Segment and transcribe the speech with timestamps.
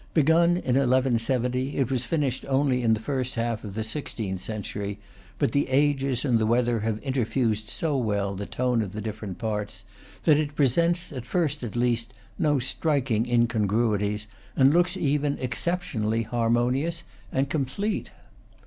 [0.15, 4.97] Begun in 1170, it was finished only in the first half of the sixteenth century;
[5.37, 9.37] but the ages and the weather have interfused so well the tone of the different
[9.37, 9.85] parts,
[10.23, 14.25] that it presents, at first at least, no striking incongruities,
[14.55, 18.09] and looks even exception ally harmonious and complete.